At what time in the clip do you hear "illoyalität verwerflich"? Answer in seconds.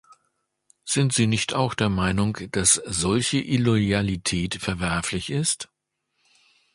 3.37-5.29